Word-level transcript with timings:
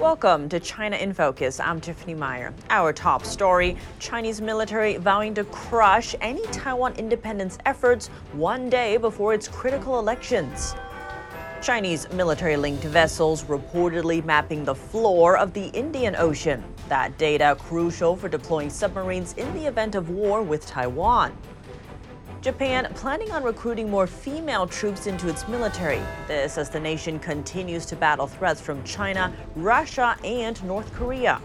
Welcome 0.00 0.48
to 0.48 0.58
China 0.58 0.96
in 0.96 1.12
Focus. 1.12 1.60
I'm 1.60 1.78
Tiffany 1.78 2.14
Meyer. 2.14 2.54
Our 2.70 2.94
top 2.94 3.26
story 3.26 3.76
Chinese 3.98 4.40
military 4.40 4.96
vowing 4.96 5.34
to 5.34 5.44
crush 5.44 6.14
any 6.22 6.44
Taiwan 6.46 6.94
independence 6.94 7.58
efforts 7.66 8.08
one 8.32 8.70
day 8.70 8.96
before 8.96 9.34
its 9.34 9.48
critical 9.48 9.98
elections. 9.98 10.74
Chinese 11.60 12.10
military 12.14 12.56
linked 12.56 12.84
vessels 12.84 13.44
reportedly 13.44 14.24
mapping 14.24 14.64
the 14.64 14.74
floor 14.74 15.36
of 15.36 15.52
the 15.52 15.66
Indian 15.68 16.16
Ocean. 16.16 16.64
That 16.88 17.16
data 17.18 17.54
crucial 17.60 18.16
for 18.16 18.30
deploying 18.30 18.70
submarines 18.70 19.34
in 19.34 19.52
the 19.52 19.66
event 19.66 19.94
of 19.94 20.08
war 20.08 20.42
with 20.42 20.66
Taiwan. 20.66 21.36
Japan 22.42 22.88
planning 22.96 23.30
on 23.30 23.44
recruiting 23.44 23.88
more 23.88 24.08
female 24.08 24.66
troops 24.66 25.06
into 25.06 25.28
its 25.28 25.46
military. 25.46 26.02
This 26.26 26.58
as 26.58 26.68
the 26.68 26.80
nation 26.80 27.20
continues 27.20 27.86
to 27.86 27.94
battle 27.94 28.26
threats 28.26 28.60
from 28.60 28.82
China, 28.82 29.32
Russia, 29.54 30.16
and 30.24 30.62
North 30.64 30.92
Korea. 30.92 31.40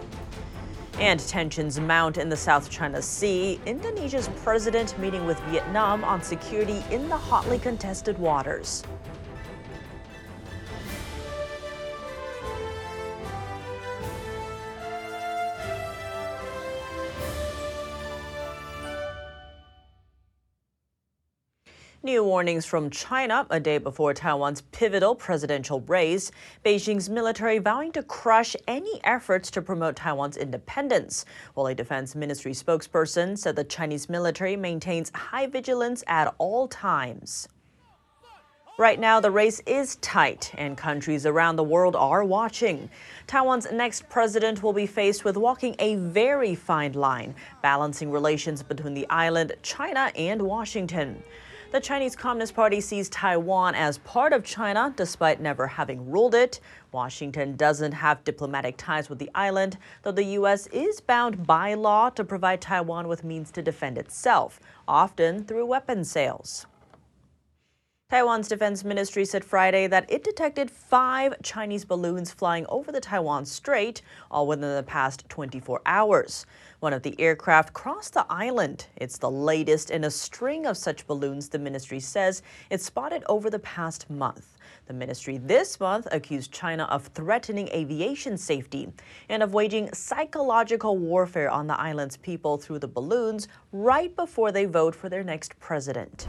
And 1.00 1.20
tensions 1.20 1.80
mount 1.80 2.18
in 2.18 2.30
the 2.30 2.36
South 2.36 2.72
China 2.72 3.00
Sea. 3.00 3.60
Indonesia's 3.68 4.28
president 4.44 4.98
meeting 4.98 5.28
with 5.28 5.40
Vietnam 5.42 6.04
on 6.04 6.24
security 6.24 6.84
in 6.90 7.08
the 7.10 7.18
hotly 7.18 7.60
contested 7.60 8.18
waters. 8.18 8.82
New 22.08 22.24
warnings 22.24 22.66
from 22.66 22.90
China 22.90 23.46
a 23.50 23.60
day 23.60 23.80
before 23.80 24.14
Taiwan's 24.14 24.62
pivotal 24.72 25.14
presidential 25.14 25.82
race. 25.82 26.32
Beijing's 26.64 27.10
military 27.10 27.58
vowing 27.58 27.92
to 27.92 28.02
crush 28.02 28.56
any 28.66 29.02
efforts 29.04 29.52
to 29.52 29.62
promote 29.62 29.98
Taiwan's 29.98 30.38
independence. 30.38 31.26
While 31.54 31.68
a 31.68 31.76
defense 31.76 32.16
ministry 32.16 32.54
spokesperson 32.54 33.38
said 33.38 33.58
the 33.58 33.66
Chinese 33.66 34.08
military 34.08 34.56
maintains 34.56 35.12
high 35.14 35.48
vigilance 35.48 36.02
at 36.08 36.34
all 36.38 36.70
times. 36.70 37.50
Right 38.80 39.02
now, 39.02 39.20
the 39.20 39.32
race 39.32 39.60
is 39.66 39.98
tight, 39.98 40.54
and 40.58 40.78
countries 40.78 41.26
around 41.26 41.58
the 41.58 41.64
world 41.64 41.98
are 41.98 42.24
watching. 42.24 42.90
Taiwan's 43.26 43.70
next 43.70 44.08
president 44.08 44.64
will 44.64 44.72
be 44.72 44.86
faced 44.88 45.26
with 45.26 45.36
walking 45.36 45.76
a 45.80 45.96
very 45.96 46.56
fine 46.56 46.94
line, 46.94 47.36
balancing 47.62 48.12
relations 48.12 48.64
between 48.64 48.94
the 48.94 49.10
island, 49.10 49.56
China, 49.62 50.10
and 50.16 50.42
Washington. 50.42 51.22
The 51.70 51.82
Chinese 51.82 52.16
Communist 52.16 52.56
Party 52.56 52.80
sees 52.80 53.10
Taiwan 53.10 53.76
as 53.76 53.98
part 53.98 54.32
of 54.32 54.46
China 54.46 54.94
despite 54.96 55.42
never 55.42 55.68
having 55.68 56.10
ruled 56.10 56.34
it. 56.34 56.62
Washington 56.94 57.58
doesn't 57.58 57.92
have 57.92 58.24
diplomatic 58.24 58.78
ties 58.78 59.10
with 59.10 59.20
the 59.20 59.30
island, 59.36 59.78
though 60.04 60.14
the 60.14 60.24
U.S. 60.24 60.68
is 60.68 61.02
bound 61.02 61.46
by 61.46 61.74
law 61.74 62.10
to 62.12 62.24
provide 62.24 62.62
Taiwan 62.62 63.10
with 63.10 63.26
means 63.26 63.52
to 63.52 63.62
defend 63.62 63.98
itself, 63.98 64.62
often 64.88 65.44
through 65.44 65.66
weapons 65.66 66.10
sales. 66.10 66.68
Taiwan's 68.10 68.48
defense 68.48 68.86
ministry 68.86 69.26
said 69.26 69.44
Friday 69.44 69.86
that 69.86 70.10
it 70.10 70.24
detected 70.24 70.72
five 70.72 71.36
Chinese 71.44 71.84
balloons 71.84 72.32
flying 72.32 72.66
over 72.70 72.90
the 72.90 73.02
Taiwan 73.02 73.46
Strait, 73.46 74.02
all 74.32 74.48
within 74.48 74.78
the 74.78 74.84
past 74.84 75.28
24 75.28 75.82
hours. 75.86 76.46
One 76.80 76.94
of 76.94 77.04
the 77.04 77.20
aircraft 77.20 77.74
crossed 77.74 78.14
the 78.14 78.26
island. 78.30 78.88
It's 78.96 79.18
the 79.18 79.30
latest 79.30 79.92
in 79.92 80.06
a 80.06 80.10
string 80.10 80.66
of 80.66 80.78
such 80.78 81.06
balloons, 81.06 81.50
the 81.50 81.60
ministry 81.60 82.00
says 82.00 82.44
it 82.70 82.80
spotted 82.80 83.26
over 83.28 83.50
the 83.50 83.60
past 83.60 84.10
month. 84.10 84.58
The 84.86 84.94
ministry 84.94 85.38
this 85.38 85.78
month 85.78 86.08
accused 86.10 86.54
China 86.54 86.86
of 86.86 87.08
threatening 87.08 87.68
aviation 87.74 88.38
safety 88.38 88.88
and 89.28 89.44
of 89.44 89.54
waging 89.54 89.92
psychological 89.92 90.98
warfare 90.98 91.50
on 91.50 91.68
the 91.68 91.78
island's 91.78 92.16
people 92.16 92.58
through 92.58 92.80
the 92.80 92.88
balloons 92.88 93.50
right 93.74 94.16
before 94.16 94.54
they 94.54 94.64
vote 94.64 94.96
for 94.96 95.10
their 95.10 95.26
next 95.26 95.60
president. 95.60 96.26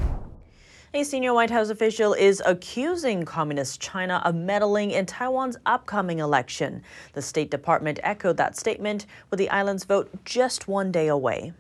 A 0.95 1.05
senior 1.05 1.35
White 1.35 1.51
House 1.51 1.69
official 1.69 2.15
is 2.15 2.43
accusing 2.47 3.27
Communist 3.27 3.79
China 3.79 4.23
of 4.25 4.35
meddling 4.35 4.93
in 4.93 5.05
Taiwan's 5.05 5.59
upcoming 5.67 6.21
election. 6.21 6.83
The 7.13 7.21
State 7.21 7.51
Department 7.51 8.01
echoed 8.03 8.39
that 8.39 8.57
statement 8.57 9.05
with 9.31 9.37
the 9.37 9.51
island's 9.51 9.85
vote 9.85 10.09
just 10.25 10.67
one 10.67 10.91
day 10.91 11.09
away. 11.09 11.53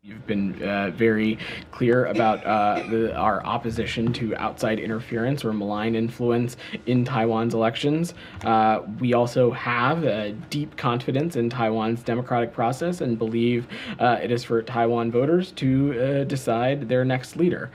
You've 0.00 0.26
been 0.26 0.60
uh, 0.62 0.90
very 0.90 1.38
clear 1.70 2.06
about 2.06 2.44
uh, 2.46 2.82
the, 2.88 3.14
our 3.14 3.44
opposition 3.44 4.10
to 4.14 4.34
outside 4.36 4.80
interference 4.80 5.44
or 5.44 5.52
malign 5.52 5.94
influence 5.94 6.56
in 6.86 7.04
Taiwan's 7.04 7.52
elections. 7.52 8.14
Uh, 8.42 8.80
we 8.98 9.12
also 9.12 9.50
have 9.50 10.48
deep 10.48 10.78
confidence 10.78 11.36
in 11.36 11.50
Taiwan's 11.50 12.02
democratic 12.02 12.54
process 12.54 13.02
and 13.02 13.18
believe 13.18 13.68
uh, 14.00 14.18
it 14.22 14.30
is 14.30 14.42
for 14.42 14.62
Taiwan 14.62 15.10
voters 15.10 15.52
to 15.52 16.22
uh, 16.22 16.24
decide 16.24 16.88
their 16.88 17.04
next 17.04 17.36
leader. 17.36 17.70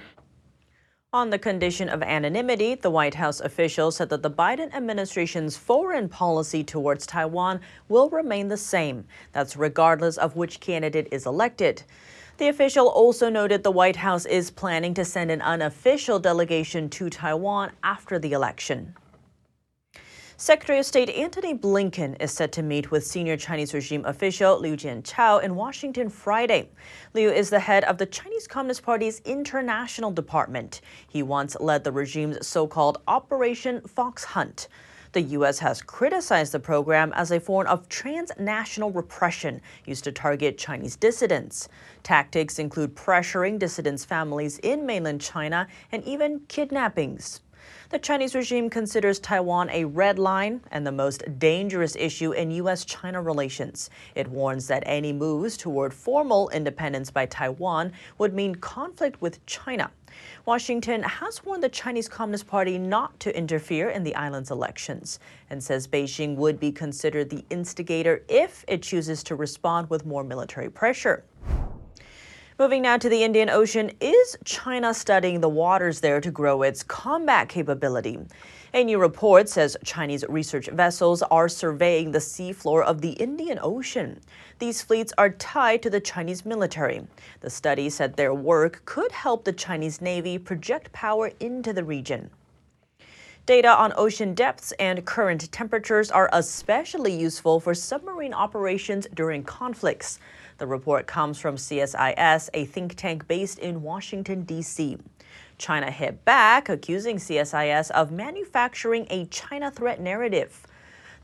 On 1.14 1.30
the 1.30 1.40
condition 1.40 1.88
of 1.88 2.04
anonymity, 2.04 2.76
the 2.76 2.90
White 2.90 3.14
House 3.14 3.40
official 3.40 3.92
said 3.92 4.10
that 4.10 4.24
the 4.24 4.30
Biden 4.30 4.74
administration's 4.74 5.56
foreign 5.56 6.10
policy 6.10 6.66
towards 6.66 7.06
Taiwan 7.06 7.62
will 7.88 8.10
remain 8.10 8.50
the 8.50 8.58
same. 8.58 9.06
That's 9.32 9.56
regardless 9.56 10.18
of 10.18 10.36
which 10.36 10.60
candidate 10.60 11.08
is 11.10 11.26
elected. 11.26 11.84
The 12.40 12.50
official 12.50 12.90
also 12.90 13.30
noted 13.30 13.64
the 13.64 13.72
White 13.72 13.96
House 13.96 14.26
is 14.26 14.52
planning 14.52 14.94
to 14.96 15.06
send 15.06 15.32
an 15.32 15.42
unofficial 15.42 16.20
delegation 16.20 16.90
to 16.90 17.10
Taiwan 17.10 17.72
after 17.84 18.20
the 18.20 18.34
election. 18.34 18.94
Secretary 20.40 20.78
of 20.78 20.86
State 20.86 21.10
Antony 21.10 21.56
Blinken 21.56 22.16
is 22.22 22.32
set 22.32 22.52
to 22.52 22.62
meet 22.62 22.92
with 22.92 23.04
senior 23.04 23.36
Chinese 23.36 23.74
regime 23.74 24.06
official 24.06 24.60
Liu 24.60 24.78
Jianchao 24.78 25.42
in 25.42 25.56
Washington 25.56 26.12
Friday. 26.12 26.70
Liu 27.16 27.32
is 27.32 27.50
the 27.50 27.60
head 27.60 27.84
of 27.86 27.98
the 27.98 28.06
Chinese 28.06 28.48
Communist 28.48 28.84
Party's 28.84 29.20
international 29.26 30.12
department. 30.12 30.82
He 31.08 31.24
once 31.24 31.58
led 31.60 31.84
the 31.84 31.92
regime's 31.92 32.46
so 32.46 32.68
called 32.68 33.02
Operation 33.08 33.82
Fox 33.82 34.24
Hunt. 34.24 34.68
The 35.14 35.22
U.S. 35.22 35.58
has 35.58 35.82
criticized 35.82 36.52
the 36.52 36.60
program 36.60 37.14
as 37.16 37.32
a 37.32 37.40
form 37.40 37.66
of 37.66 37.90
transnational 37.90 38.92
repression 38.92 39.60
used 39.86 40.04
to 40.04 40.12
target 40.12 40.60
Chinese 40.60 40.96
dissidents. 40.96 41.68
Tactics 42.04 42.60
include 42.60 42.96
pressuring 42.96 43.58
dissidents' 43.58 44.06
families 44.06 44.60
in 44.60 44.86
mainland 44.86 45.20
China 45.20 45.68
and 45.92 46.04
even 46.04 46.42
kidnappings. 46.42 47.42
The 47.90 48.00
Chinese 48.00 48.36
regime 48.36 48.70
considers 48.70 49.20
Taiwan 49.20 49.70
a 49.70 49.86
red 49.86 50.20
line 50.20 50.62
and 50.72 50.86
the 50.86 50.92
most 50.92 51.24
dangerous 51.40 51.96
issue 51.96 52.34
in 52.34 52.52
U.S. 52.52 52.84
China 52.84 53.22
relations. 53.22 53.90
It 54.16 54.28
warns 54.28 54.68
that 54.68 54.84
any 54.86 55.14
moves 55.14 55.56
toward 55.56 55.94
formal 55.94 56.50
independence 56.50 57.10
by 57.12 57.28
Taiwan 57.28 57.94
would 58.18 58.34
mean 58.34 58.56
conflict 58.56 59.22
with 59.22 59.46
China. 59.46 59.92
Washington 60.46 61.04
has 61.04 61.46
warned 61.46 61.64
the 61.64 61.70
Chinese 61.70 62.10
Communist 62.10 62.48
Party 62.48 62.78
not 62.78 63.20
to 63.20 63.38
interfere 63.38 63.90
in 63.90 64.04
the 64.04 64.16
island's 64.16 64.52
elections 64.52 65.20
and 65.50 65.64
says 65.64 65.88
Beijing 65.88 66.36
would 66.36 66.60
be 66.60 66.72
considered 66.72 67.30
the 67.30 67.46
instigator 67.50 68.24
if 68.28 68.66
it 68.68 68.82
chooses 68.82 69.24
to 69.24 69.36
respond 69.36 69.90
with 69.90 70.06
more 70.06 70.24
military 70.24 70.70
pressure. 70.70 71.24
Moving 72.60 72.82
now 72.82 72.98
to 72.98 73.08
the 73.08 73.24
Indian 73.24 73.52
Ocean, 73.52 73.92
is 74.02 74.36
China 74.44 74.92
studying 74.92 75.42
the 75.42 75.48
waters 75.48 76.00
there 76.00 76.20
to 76.20 76.32
grow 76.32 76.64
its 76.64 76.82
combat 76.82 77.50
capability? 77.50 78.18
A 78.74 78.84
new 78.84 78.98
report 78.98 79.48
says 79.48 79.78
Chinese 79.84 80.26
research 80.28 80.68
vessels 80.70 81.22
are 81.22 81.50
surveying 81.50 82.10
the 82.10 82.18
seafloor 82.18 82.84
of 82.84 83.02
the 83.02 83.12
Indian 83.12 83.60
Ocean. 83.62 84.20
These 84.58 84.82
fleets 84.82 85.14
are 85.20 85.30
tied 85.30 85.84
to 85.84 85.92
the 85.92 86.00
Chinese 86.00 86.48
military. 86.48 87.06
The 87.42 87.52
study 87.52 87.92
said 87.92 88.16
their 88.16 88.34
work 88.34 88.82
could 88.86 89.12
help 89.12 89.46
the 89.46 89.54
Chinese 89.54 90.02
Navy 90.02 90.40
project 90.40 90.92
power 90.92 91.30
into 91.40 91.74
the 91.74 91.84
region. 91.84 92.32
Data 93.46 93.70
on 93.70 93.94
ocean 93.96 94.34
depths 94.34 94.74
and 94.74 95.06
current 95.06 95.50
temperatures 95.52 96.10
are 96.10 96.28
especially 96.34 97.16
useful 97.16 97.60
for 97.60 97.76
submarine 97.76 98.34
operations 98.34 99.08
during 99.14 99.44
conflicts. 99.44 100.20
The 100.58 100.66
report 100.68 101.06
comes 101.06 101.40
from 101.40 101.56
CSIS, 101.56 102.50
a 102.52 102.66
think 102.66 102.96
tank 102.96 103.28
based 103.28 103.60
in 103.60 103.84
Washington, 103.84 104.42
D.C. 104.42 104.98
China 105.60 105.92
hit 105.92 106.26
back, 106.26 106.68
accusing 106.68 107.18
CSIS 107.18 107.92
of 107.92 108.12
manufacturing 108.12 109.06
a 109.12 109.26
China 109.26 109.70
threat 109.70 110.02
narrative. 110.02 110.66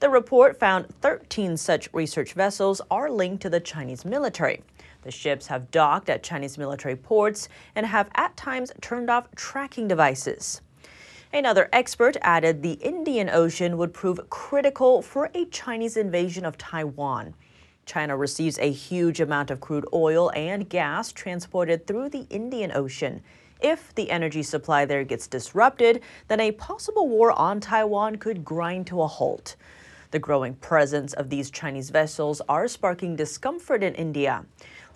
The 0.01 0.09
report 0.09 0.59
found 0.59 0.93
13 1.01 1.57
such 1.57 1.89
research 1.93 2.33
vessels 2.33 2.79
are 2.91 3.09
linked 3.09 3.41
to 3.41 3.49
the 3.49 3.59
Chinese 3.59 4.05
military. 4.05 4.61
The 5.01 5.11
ships 5.11 5.47
have 5.47 5.71
docked 5.71 6.09
at 6.09 6.21
Chinese 6.21 6.57
military 6.59 6.95
ports 6.95 7.49
and 7.75 7.87
have 7.87 8.09
at 8.13 8.37
times 8.37 8.71
turned 8.81 9.09
off 9.09 9.33
tracking 9.35 9.87
devices. 9.87 10.61
Another 11.33 11.69
expert 11.73 12.17
added 12.21 12.61
the 12.61 12.73
Indian 12.73 13.29
Ocean 13.29 13.77
would 13.77 13.95
prove 13.95 14.29
critical 14.29 15.01
for 15.01 15.31
a 15.33 15.45
Chinese 15.45 15.97
invasion 15.97 16.45
of 16.45 16.59
Taiwan. 16.59 17.33
China 17.85 18.15
receives 18.15 18.57
a 18.59 18.71
huge 18.71 19.19
amount 19.19 19.51
of 19.51 19.59
crude 19.59 19.85
oil 19.93 20.31
and 20.35 20.69
gas 20.69 21.11
transported 21.11 21.85
through 21.85 22.09
the 22.09 22.25
Indian 22.29 22.71
Ocean. 22.73 23.21
If 23.61 23.93
the 23.95 24.11
energy 24.11 24.43
supply 24.43 24.85
there 24.85 25.03
gets 25.03 25.27
disrupted, 25.27 26.01
then 26.27 26.39
a 26.39 26.51
possible 26.51 27.07
war 27.07 27.31
on 27.31 27.59
Taiwan 27.59 28.17
could 28.17 28.43
grind 28.43 28.87
to 28.87 29.01
a 29.01 29.07
halt. 29.07 29.55
The 30.11 30.19
growing 30.19 30.53
presence 30.55 31.13
of 31.13 31.29
these 31.29 31.49
Chinese 31.49 31.89
vessels 31.89 32.39
are 32.47 32.67
sparking 32.67 33.15
discomfort 33.15 33.81
in 33.81 33.95
India. 33.95 34.45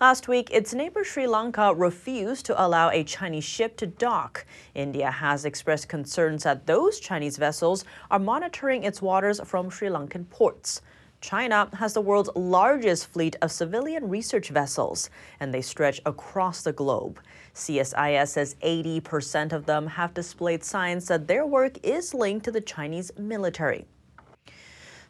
Last 0.00 0.28
week, 0.28 0.48
its 0.52 0.72
neighbor 0.72 1.02
Sri 1.02 1.26
Lanka 1.26 1.74
refused 1.74 2.46
to 2.46 2.64
allow 2.64 2.90
a 2.90 3.02
Chinese 3.02 3.42
ship 3.42 3.76
to 3.78 3.86
dock. 3.86 4.46
India 4.76 5.10
has 5.10 5.44
expressed 5.44 5.88
concerns 5.88 6.44
that 6.44 6.68
those 6.68 7.00
Chinese 7.00 7.36
vessels 7.36 7.84
are 8.12 8.20
monitoring 8.20 8.84
its 8.84 9.02
waters 9.02 9.40
from 9.44 9.70
Sri 9.70 9.88
Lankan 9.88 10.30
ports. 10.30 10.82
China 11.20 11.68
has 11.74 11.94
the 11.94 12.00
world's 12.00 12.30
largest 12.36 13.08
fleet 13.08 13.34
of 13.42 13.50
civilian 13.50 14.08
research 14.08 14.50
vessels, 14.50 15.10
and 15.40 15.52
they 15.52 15.60
stretch 15.60 16.00
across 16.06 16.62
the 16.62 16.72
globe. 16.72 17.18
CSIS 17.54 18.28
says 18.28 18.54
80% 18.62 19.52
of 19.52 19.66
them 19.66 19.88
have 19.88 20.14
displayed 20.14 20.62
signs 20.62 21.08
that 21.08 21.26
their 21.26 21.44
work 21.44 21.84
is 21.84 22.14
linked 22.14 22.44
to 22.44 22.52
the 22.52 22.60
Chinese 22.60 23.10
military. 23.18 23.86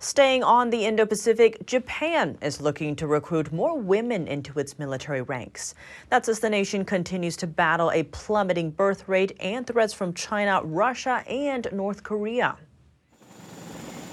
Staying 0.00 0.44
on 0.44 0.70
the 0.70 0.87
Indo 0.87 1.05
Pacific, 1.05 1.66
Japan 1.66 2.38
is 2.40 2.61
looking 2.61 2.94
to 2.96 3.08
recruit 3.08 3.52
more 3.52 3.76
women 3.76 4.28
into 4.28 4.56
its 4.58 4.78
military 4.78 5.22
ranks. 5.22 5.75
That's 6.08 6.28
as 6.28 6.38
the 6.38 6.49
nation 6.49 6.84
continues 6.84 7.37
to 7.38 7.49
battle 7.49 7.90
a 7.90 8.04
plummeting 8.04 8.70
birth 8.70 9.08
rate 9.08 9.37
and 9.40 9.66
threats 9.66 9.93
from 9.93 10.14
China, 10.14 10.62
Russia, 10.62 11.25
and 11.28 11.66
North 11.72 12.04
Korea. 12.04 12.56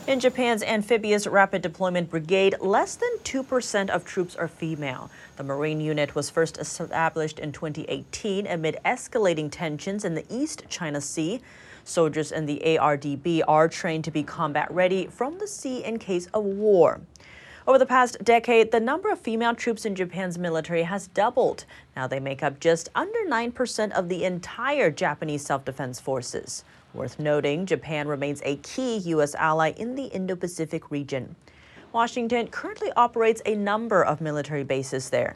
In 0.08 0.20
Japan's 0.20 0.62
amphibious 0.62 1.26
rapid 1.26 1.64
deployment 1.64 2.12
brigade, 2.12 2.58
less 2.60 2.94
than 2.94 3.10
2% 3.24 3.90
of 3.90 4.06
troops 4.06 4.36
are 4.36 4.48
female. 4.48 5.10
The 5.36 5.44
Marine 5.44 5.82
unit 5.82 6.14
was 6.14 6.30
first 6.30 6.60
established 6.60 7.40
in 7.40 7.52
2018 7.52 8.46
amid 8.46 8.78
escalating 8.86 9.50
tensions 9.50 10.06
in 10.06 10.14
the 10.14 10.24
East 10.30 10.62
China 10.70 11.02
Sea. 11.02 11.42
Soldiers 11.84 12.32
in 12.32 12.46
the 12.46 12.62
ARDB 12.64 13.42
are 13.48 13.68
trained 13.68 14.04
to 14.04 14.12
be 14.12 14.22
combat 14.22 14.72
ready 14.72 15.08
from 15.08 15.40
the 15.40 15.48
sea 15.48 15.84
in 15.84 15.98
case 15.98 16.28
of 16.36 16.44
war. 16.44 17.02
Over 17.68 17.80
the 17.80 17.88
past 17.88 18.24
decade, 18.24 18.72
the 18.72 18.80
number 18.80 19.10
of 19.10 19.18
female 19.18 19.56
troops 19.56 19.86
in 19.86 19.96
Japan's 19.96 20.38
military 20.38 20.84
has 20.84 21.08
doubled. 21.08 21.66
Now 21.96 22.06
they 22.06 22.20
make 22.20 22.44
up 22.44 22.60
just 22.60 22.90
under 22.94 23.26
9% 23.28 23.92
of 23.94 24.08
the 24.08 24.24
entire 24.24 24.92
Japanese 24.92 25.44
self 25.44 25.66
defense 25.66 26.00
forces. 26.00 26.64
Worth 26.96 27.20
noting, 27.20 27.66
Japan 27.66 28.08
remains 28.08 28.42
a 28.46 28.56
key 28.58 28.98
U.S. 28.98 29.36
ally 29.36 29.72
in 29.72 29.96
the 29.96 30.06
Indo 30.06 30.34
Pacific 30.34 30.90
region. 30.90 31.36
Washington 31.92 32.48
currently 32.48 32.90
operates 32.96 33.42
a 33.46 33.54
number 33.56 34.02
of 34.04 34.22
military 34.22 34.64
bases 34.64 35.10
there. 35.10 35.36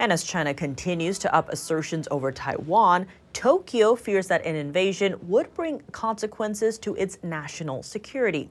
And 0.00 0.12
as 0.12 0.24
China 0.24 0.52
continues 0.52 1.18
to 1.20 1.32
up 1.32 1.48
assertions 1.48 2.08
over 2.10 2.32
Taiwan, 2.32 3.06
Tokyo 3.32 3.94
fears 3.94 4.26
that 4.26 4.44
an 4.44 4.56
invasion 4.56 5.16
would 5.22 5.54
bring 5.54 5.80
consequences 5.92 6.76
to 6.80 6.96
its 6.96 7.18
national 7.22 7.84
security. 7.84 8.50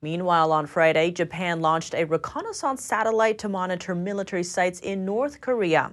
Meanwhile, 0.00 0.52
on 0.52 0.66
Friday, 0.66 1.10
Japan 1.10 1.60
launched 1.60 1.92
a 1.92 2.04
reconnaissance 2.04 2.84
satellite 2.84 3.36
to 3.38 3.48
monitor 3.48 3.96
military 3.96 4.44
sites 4.44 4.78
in 4.78 5.04
North 5.04 5.40
Korea. 5.40 5.92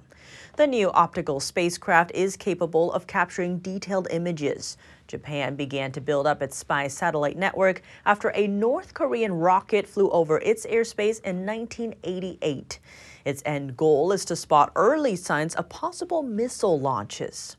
The 0.54 0.68
new 0.68 0.92
optical 0.92 1.40
spacecraft 1.40 2.12
is 2.12 2.36
capable 2.36 2.92
of 2.92 3.08
capturing 3.08 3.58
detailed 3.58 4.06
images. 4.12 4.76
Japan 5.08 5.56
began 5.56 5.90
to 5.90 6.00
build 6.00 6.28
up 6.28 6.40
its 6.40 6.56
spy 6.56 6.86
satellite 6.86 7.36
network 7.36 7.82
after 8.04 8.30
a 8.36 8.46
North 8.46 8.94
Korean 8.94 9.32
rocket 9.32 9.88
flew 9.88 10.08
over 10.10 10.38
its 10.38 10.64
airspace 10.66 11.20
in 11.24 11.44
1988. 11.44 12.78
Its 13.24 13.42
end 13.44 13.76
goal 13.76 14.12
is 14.12 14.24
to 14.26 14.36
spot 14.36 14.70
early 14.76 15.16
signs 15.16 15.56
of 15.56 15.68
possible 15.68 16.22
missile 16.22 16.78
launches. 16.78 17.56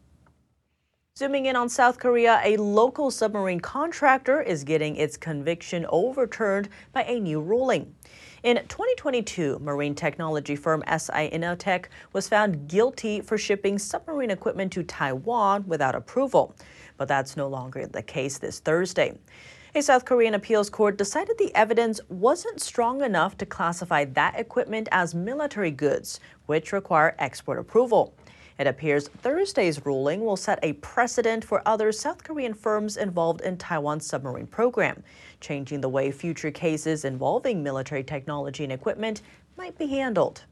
Zooming 1.18 1.48
in 1.48 1.56
on 1.56 1.68
South 1.68 1.98
Korea, 1.98 2.40
a 2.44 2.58
local 2.58 3.10
submarine 3.10 3.60
contractor 3.60 4.40
is 4.40 4.64
getting 4.64 4.96
its 4.98 5.18
conviction 5.18 5.84
overturned 5.90 6.69
by 6.94 7.06
a 7.06 7.19
new 7.19 7.42
ruling. 7.42 7.96
In 8.44 8.58
2022, 8.58 9.58
marine 9.58 9.96
technology 9.96 10.56
firm 10.56 10.84
SI 10.86 11.31
Innotech 11.31 11.86
was 12.14 12.30
found 12.30 12.68
guilty 12.68 13.19
for 13.22 13.36
shipping 13.36 13.80
submarine 13.80 14.30
equipment 14.30 14.72
to 14.74 14.84
Taiwan 14.84 15.66
without 15.66 15.96
approval. 15.96 16.56
But 16.98 17.08
that's 17.08 17.36
no 17.36 17.48
longer 17.48 17.88
the 17.88 18.04
case 18.04 18.38
this 18.38 18.60
Thursday. 18.60 19.18
A 19.74 19.81
South 19.81 20.06
Korean 20.06 20.36
appeals 20.36 20.70
court 20.70 21.00
decided 21.00 21.36
the 21.40 21.54
evidence 21.56 22.00
wasn't 22.10 22.62
strong 22.62 23.02
enough 23.02 23.36
to 23.40 23.46
classify 23.48 24.06
that 24.06 24.40
equipment 24.40 24.88
as 24.92 25.16
military 25.16 25.72
goods, 25.72 26.20
which 26.46 26.72
require 26.72 27.16
export 27.18 27.58
approval. 27.58 28.13
It 28.59 28.65
appears 28.65 29.07
Thursday's 29.07 29.86
ruling 29.86 30.25
will 30.25 30.36
set 30.36 30.59
a 30.63 30.74
precedent 30.74 31.45
for 31.45 31.62
other 31.65 31.92
South 31.92 32.24
Korean 32.24 32.54
firms 32.54 32.98
involved 32.98 33.42
in 33.42 33.57
Taiwan's 33.57 34.06
submarine 34.06 34.48
program, 34.48 35.04
changing 35.39 35.81
the 35.81 35.89
way 35.89 36.12
future 36.12 36.50
cases 36.50 37.06
involving 37.06 37.62
military 37.62 38.04
technology 38.04 38.63
and 38.63 38.74
equipment 38.74 39.21
might 39.57 39.77
be 39.77 39.88
handled. 39.88 40.44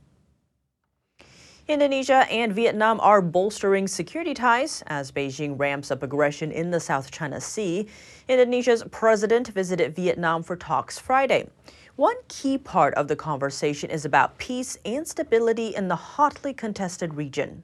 Indonesia 1.68 2.28
and 2.30 2.54
Vietnam 2.54 3.00
are 3.00 3.24
bolstering 3.24 3.88
security 3.88 4.36
ties 4.36 4.84
as 4.86 5.12
Beijing 5.12 5.60
ramps 5.60 5.90
up 5.90 6.04
aggression 6.04 6.52
in 6.52 6.70
the 6.70 6.80
South 6.80 7.10
China 7.10 7.42
Sea. 7.42 7.88
Indonesia's 8.28 8.84
president 8.92 9.48
visited 9.48 9.96
Vietnam 9.96 10.44
for 10.44 10.56
talks 10.56 11.00
Friday. 11.00 11.50
One 11.96 12.18
key 12.28 12.60
part 12.60 12.94
of 12.94 13.08
the 13.08 13.16
conversation 13.16 13.90
is 13.90 14.06
about 14.06 14.38
peace 14.38 14.78
and 14.86 15.08
stability 15.08 15.74
in 15.74 15.88
the 15.88 15.96
hotly 15.96 16.54
contested 16.54 17.16
region. 17.16 17.64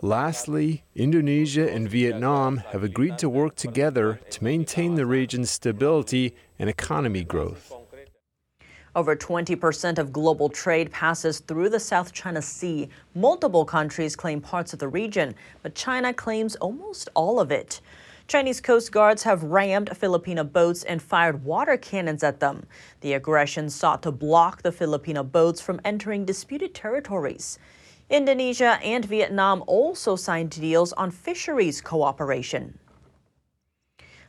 Lastly, 0.00 0.84
Indonesia 0.94 1.70
and 1.70 1.88
Vietnam 1.88 2.58
have 2.58 2.82
agreed 2.82 3.18
to 3.18 3.28
work 3.28 3.56
together 3.56 4.20
to 4.30 4.44
maintain 4.44 4.94
the 4.94 5.06
region's 5.06 5.50
stability 5.50 6.34
and 6.58 6.70
economy 6.70 7.24
growth. 7.24 7.72
Over 8.96 9.16
20% 9.16 9.98
of 9.98 10.12
global 10.12 10.48
trade 10.48 10.92
passes 10.92 11.40
through 11.40 11.68
the 11.68 11.80
South 11.80 12.12
China 12.12 12.40
Sea. 12.40 12.88
Multiple 13.14 13.64
countries 13.64 14.14
claim 14.14 14.40
parts 14.40 14.72
of 14.72 14.78
the 14.78 14.86
region, 14.88 15.34
but 15.62 15.74
China 15.74 16.14
claims 16.14 16.54
almost 16.56 17.08
all 17.14 17.40
of 17.40 17.50
it. 17.50 17.80
Chinese 18.28 18.60
coast 18.60 18.92
guards 18.92 19.24
have 19.24 19.42
rammed 19.42 19.94
Filipino 19.96 20.44
boats 20.44 20.84
and 20.84 21.02
fired 21.02 21.44
water 21.44 21.76
cannons 21.76 22.22
at 22.22 22.40
them. 22.40 22.64
The 23.00 23.12
aggression 23.12 23.68
sought 23.68 24.02
to 24.04 24.12
block 24.12 24.62
the 24.62 24.72
Filipino 24.72 25.22
boats 25.22 25.60
from 25.60 25.80
entering 25.84 26.24
disputed 26.24 26.72
territories. 26.72 27.58
Indonesia 28.10 28.78
and 28.82 29.04
Vietnam 29.04 29.64
also 29.66 30.14
signed 30.14 30.50
deals 30.50 30.92
on 30.92 31.10
fisheries 31.10 31.80
cooperation. 31.80 32.78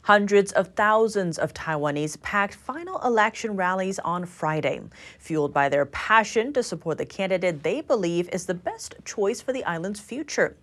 Hundreds 0.03 0.51
of 0.51 0.67
thousands 0.75 1.37
of 1.37 1.53
Taiwanese 1.53 2.21
packed 2.21 2.53
final 2.53 3.01
election 3.01 3.55
rallies 3.55 3.97
on 3.99 4.23
Friday, 4.25 4.79
fueled 5.17 5.51
by 5.51 5.67
their 5.67 5.87
passion 5.87 6.53
to 6.53 6.61
support 6.61 6.99
the 6.99 7.05
candidate 7.05 7.63
they 7.63 7.81
believe 7.81 8.29
is 8.29 8.45
the 8.45 8.53
best 8.53 8.95
choice 9.03 9.41
for 9.41 9.51
the 9.51 9.63
island's 9.65 9.99
future. 9.99 10.55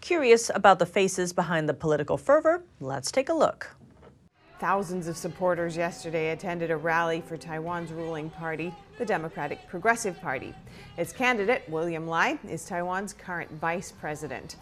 Curious 0.00 0.50
about 0.54 0.78
the 0.78 0.86
faces 0.86 1.34
behind 1.34 1.68
the 1.68 1.74
political 1.74 2.16
fervor? 2.16 2.64
Let's 2.80 3.12
take 3.12 3.28
a 3.28 3.34
look. 3.34 3.76
Thousands 4.58 5.06
of 5.06 5.16
supporters 5.16 5.76
yesterday 5.76 6.30
attended 6.30 6.70
a 6.70 6.76
rally 6.76 7.20
for 7.20 7.36
Taiwan's 7.36 7.92
ruling 7.92 8.30
party, 8.30 8.74
the 8.98 9.06
Democratic 9.06 9.66
Progressive 9.68 10.20
Party. 10.20 10.54
Its 10.96 11.12
candidate, 11.12 11.62
William 11.68 12.06
Lai, 12.06 12.38
is 12.48 12.64
Taiwan's 12.64 13.12
current 13.12 13.50
vice 13.52 13.92
president. 13.92 14.56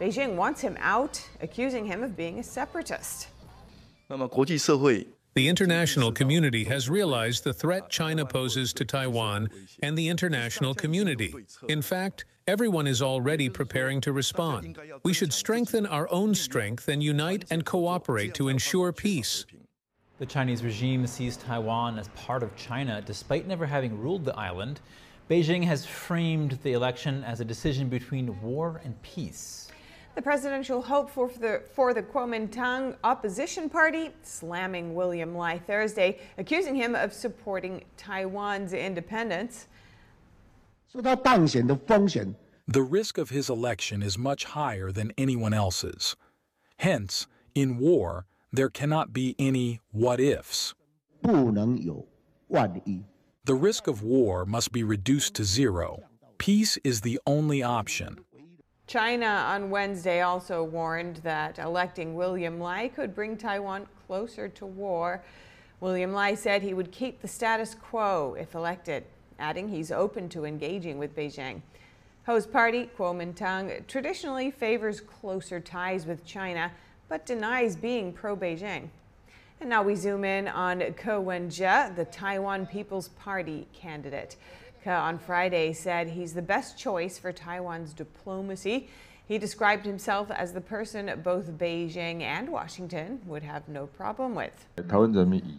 Beijing 0.00 0.36
wants 0.36 0.60
him 0.60 0.76
out, 0.80 1.28
accusing 1.40 1.84
him 1.84 2.02
of 2.02 2.16
being 2.16 2.38
a 2.38 2.42
separatist. 2.42 3.28
The 5.34 5.48
international 5.48 6.12
community 6.12 6.64
has 6.64 6.90
realized 6.90 7.44
the 7.44 7.54
threat 7.54 7.88
China 7.88 8.26
poses 8.26 8.72
to 8.74 8.84
Taiwan 8.84 9.48
and 9.82 9.96
the 9.96 10.08
international 10.08 10.74
community. 10.74 11.34
In 11.68 11.80
fact, 11.80 12.26
everyone 12.46 12.86
is 12.86 13.00
already 13.00 13.48
preparing 13.48 14.02
to 14.02 14.12
respond. 14.12 14.78
We 15.04 15.14
should 15.14 15.32
strengthen 15.32 15.86
our 15.86 16.06
own 16.10 16.34
strength 16.34 16.88
and 16.88 17.02
unite 17.02 17.46
and 17.50 17.64
cooperate 17.64 18.34
to 18.34 18.48
ensure 18.48 18.92
peace. 18.92 19.46
The 20.22 20.26
Chinese 20.26 20.62
regime 20.62 21.04
sees 21.08 21.36
Taiwan 21.36 21.98
as 21.98 22.06
part 22.10 22.44
of 22.44 22.54
China 22.54 23.02
despite 23.04 23.48
never 23.48 23.66
having 23.66 23.98
ruled 23.98 24.24
the 24.24 24.38
island. 24.38 24.78
Beijing 25.28 25.64
has 25.64 25.84
framed 25.84 26.60
the 26.62 26.74
election 26.74 27.24
as 27.24 27.40
a 27.40 27.44
decision 27.44 27.88
between 27.88 28.40
war 28.40 28.80
and 28.84 29.02
peace. 29.02 29.72
The 30.14 30.22
presidential 30.22 30.80
hope 30.80 31.10
for 31.10 31.28
the, 31.28 31.62
for 31.74 31.92
the 31.92 32.04
Kuomintang 32.04 32.94
opposition 33.02 33.68
party 33.68 34.10
slamming 34.22 34.94
William 34.94 35.34
Lai 35.34 35.58
Thursday, 35.58 36.20
accusing 36.38 36.76
him 36.76 36.94
of 36.94 37.12
supporting 37.12 37.82
Taiwan's 37.96 38.74
independence. 38.74 39.66
The 40.94 42.82
risk 42.82 43.18
of 43.18 43.30
his 43.30 43.50
election 43.50 44.04
is 44.04 44.16
much 44.16 44.44
higher 44.44 44.92
than 44.92 45.12
anyone 45.18 45.52
else's. 45.52 46.14
Hence, 46.76 47.26
in 47.56 47.78
war, 47.78 48.26
there 48.52 48.68
cannot 48.68 49.12
be 49.12 49.34
any 49.38 49.80
what 49.90 50.20
ifs. 50.20 50.74
The 53.44 53.54
risk 53.54 53.86
of 53.86 54.02
war 54.02 54.44
must 54.44 54.72
be 54.72 54.84
reduced 54.84 55.34
to 55.34 55.44
zero. 55.44 56.04
Peace 56.38 56.76
is 56.84 57.00
the 57.00 57.18
only 57.26 57.62
option. 57.62 58.24
China 58.86 59.26
on 59.26 59.70
Wednesday 59.70 60.20
also 60.20 60.62
warned 60.62 61.16
that 61.18 61.58
electing 61.58 62.14
William 62.14 62.60
Lai 62.60 62.88
could 62.88 63.14
bring 63.14 63.36
Taiwan 63.36 63.86
closer 64.06 64.48
to 64.48 64.66
war. 64.66 65.22
William 65.80 66.12
Lai 66.12 66.34
said 66.34 66.62
he 66.62 66.74
would 66.74 66.92
keep 66.92 67.22
the 67.22 67.28
status 67.28 67.74
quo 67.74 68.36
if 68.38 68.54
elected, 68.54 69.04
adding 69.38 69.68
he's 69.68 69.90
open 69.90 70.28
to 70.28 70.44
engaging 70.44 70.98
with 70.98 71.16
Beijing. 71.16 71.62
Hou's 72.24 72.46
party, 72.46 72.90
Kuomintang, 72.96 73.86
traditionally 73.86 74.50
favors 74.50 75.00
closer 75.00 75.58
ties 75.58 76.06
with 76.06 76.24
China, 76.24 76.70
but 77.12 77.26
denies 77.26 77.76
being 77.76 78.10
pro 78.10 78.34
Beijing. 78.34 78.88
And 79.60 79.68
now 79.68 79.82
we 79.82 79.96
zoom 79.96 80.24
in 80.24 80.48
on 80.48 80.80
Ko 80.96 81.20
Wen-je, 81.20 81.92
the 81.94 82.06
Taiwan 82.06 82.64
People's 82.64 83.08
Party 83.08 83.66
candidate. 83.74 84.36
Ko 84.82 84.92
on 84.92 85.18
Friday 85.18 85.74
said 85.74 86.08
he's 86.08 86.32
the 86.32 86.40
best 86.40 86.78
choice 86.78 87.18
for 87.18 87.30
Taiwan's 87.30 87.92
diplomacy. 87.92 88.88
He 89.28 89.36
described 89.36 89.84
himself 89.84 90.30
as 90.30 90.54
the 90.54 90.62
person 90.62 91.20
both 91.22 91.50
Beijing 91.58 92.22
and 92.22 92.48
Washington 92.48 93.20
would 93.26 93.42
have 93.42 93.68
no 93.68 93.88
problem 93.88 94.34
with. 94.34 94.66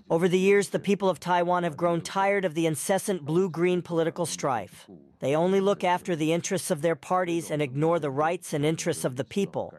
Over 0.09 0.27
the 0.27 0.39
years, 0.39 0.69
the 0.69 0.79
people 0.79 1.07
of 1.07 1.19
Taiwan 1.19 1.61
have 1.65 1.77
grown 1.77 2.01
tired 2.01 2.45
of 2.45 2.55
the 2.55 2.65
incessant 2.65 3.25
blue 3.25 3.47
green 3.47 3.83
political 3.83 4.25
strife. 4.25 4.87
They 5.19 5.35
only 5.35 5.61
look 5.61 5.83
after 5.83 6.15
the 6.15 6.33
interests 6.33 6.71
of 6.71 6.81
their 6.81 6.95
parties 6.95 7.51
and 7.51 7.61
ignore 7.61 7.99
the 7.99 8.09
rights 8.09 8.53
and 8.53 8.65
interests 8.65 9.05
of 9.05 9.17
the 9.17 9.23
people. 9.23 9.75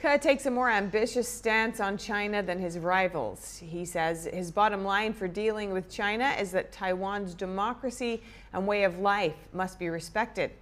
Ko 0.00 0.16
takes 0.16 0.46
a 0.46 0.50
more 0.50 0.70
ambitious 0.70 1.28
stance 1.28 1.80
on 1.80 1.98
China 1.98 2.40
than 2.40 2.60
his 2.60 2.78
rivals. 2.78 3.60
He 3.64 3.84
says 3.84 4.28
his 4.32 4.52
bottom 4.52 4.84
line 4.84 5.12
for 5.12 5.26
dealing 5.26 5.72
with 5.72 5.90
China 5.90 6.36
is 6.38 6.52
that 6.52 6.70
Taiwan's 6.70 7.34
democracy 7.34 8.22
and 8.52 8.64
way 8.64 8.84
of 8.84 9.00
life 9.00 9.34
must 9.52 9.76
be 9.76 9.88
respected. 9.88 10.52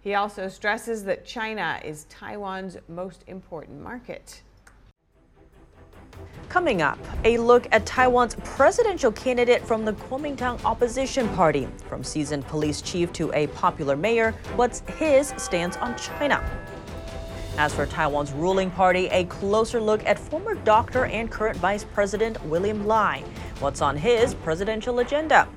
He 0.00 0.14
also 0.14 0.48
stresses 0.48 1.04
that 1.04 1.26
China 1.26 1.78
is 1.84 2.04
Taiwan's 2.08 2.78
most 2.88 3.22
important 3.26 3.82
market. 3.82 4.40
Coming 6.48 6.80
up, 6.80 6.98
a 7.24 7.36
look 7.36 7.68
at 7.72 7.84
Taiwan's 7.84 8.36
presidential 8.44 9.12
candidate 9.12 9.60
from 9.66 9.84
the 9.84 9.92
Kuomintang 9.92 10.64
opposition 10.64 11.28
party. 11.34 11.68
From 11.86 12.02
seasoned 12.02 12.46
police 12.46 12.80
chief 12.80 13.12
to 13.12 13.30
a 13.34 13.48
popular 13.48 13.94
mayor, 13.94 14.32
what's 14.54 14.80
his 14.96 15.34
stance 15.36 15.76
on 15.76 15.94
China? 15.98 16.42
As 17.58 17.72
for 17.72 17.86
Taiwan's 17.86 18.32
ruling 18.32 18.70
party, 18.70 19.06
a 19.06 19.24
closer 19.24 19.80
look 19.80 20.04
at 20.04 20.18
former 20.18 20.54
doctor 20.56 21.06
and 21.06 21.30
current 21.30 21.56
Vice 21.56 21.84
President 21.84 22.42
William 22.44 22.86
Lai. 22.86 23.24
What's 23.60 23.80
on 23.80 23.96
his 23.96 24.34
presidential 24.34 24.98
agenda? 24.98 25.48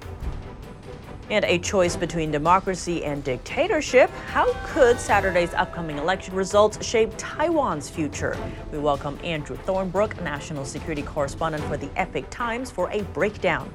And 1.30 1.44
a 1.44 1.60
choice 1.60 1.98
between 1.98 2.32
democracy 2.32 3.04
and 3.04 3.22
dictatorship. 3.22 4.10
How 4.32 4.54
could 4.68 4.98
Saturday's 4.98 5.54
upcoming 5.54 5.98
election 5.98 6.36
results 6.36 6.84
shape 6.86 7.12
Taiwan's 7.18 7.90
future? 7.90 8.38
We 8.72 8.78
welcome 8.80 9.20
Andrew 9.22 9.58
Thornebrooke, 9.58 10.22
national 10.24 10.64
security 10.64 11.02
correspondent 11.02 11.66
for 11.66 11.76
the 11.76 11.90
Epoch 11.98 12.30
Times, 12.30 12.72
for 12.72 12.90
a 12.92 13.02
breakdown. 13.12 13.74